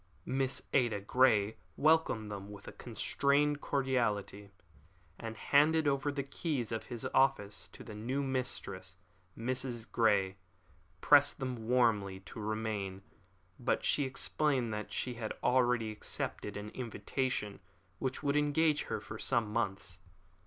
[0.25, 4.49] Miss Ada Grey welcomed them with a constrained cordiality,
[5.19, 8.95] and handed over the keys of office to the new mistress.
[9.37, 9.85] Mrs.
[9.91, 10.37] Grey
[11.01, 13.03] pressed her warmly to remain,
[13.59, 17.59] but she explained that she had already accepted an invitation
[17.99, 19.99] which would engage her for some months.